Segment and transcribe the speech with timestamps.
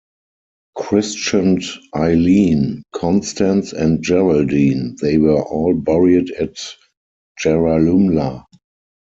[0.75, 1.61] Christened
[1.93, 6.57] Ayleen, Constance and Geraldine, they were all buried at
[7.43, 8.43] Yarralumla.